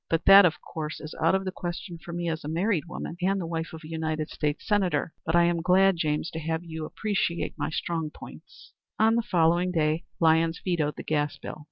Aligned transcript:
"But 0.09 0.25
that, 0.25 0.47
of 0.47 0.59
course, 0.61 0.99
is 0.99 1.13
out 1.21 1.35
of 1.35 1.45
the 1.45 1.51
question 1.51 1.99
for 1.99 2.11
me 2.11 2.27
as 2.27 2.43
a 2.43 2.47
married 2.47 2.85
woman 2.85 3.17
and 3.21 3.39
the 3.39 3.45
wife 3.45 3.71
of 3.71 3.81
a 3.83 3.87
United 3.87 4.31
States 4.31 4.65
Senator. 4.67 5.13
But 5.27 5.35
I 5.35 5.43
am 5.43 5.61
glad, 5.61 5.97
James, 5.97 6.31
to 6.31 6.39
have 6.39 6.63
you 6.63 6.85
appreciate 6.85 7.53
my 7.55 7.69
strong 7.69 8.09
points." 8.09 8.73
On 8.97 9.13
the 9.13 9.21
following 9.21 9.71
day 9.71 10.05
Lyons 10.19 10.59
vetoed 10.65 10.95
the 10.95 11.03
gas 11.03 11.37
bill. 11.37 11.59